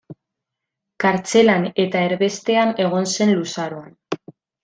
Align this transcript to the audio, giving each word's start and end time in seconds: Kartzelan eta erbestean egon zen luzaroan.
Kartzelan 1.03 1.67
eta 1.83 2.01
erbestean 2.07 2.73
egon 2.87 3.07
zen 3.17 3.35
luzaroan. 3.43 3.95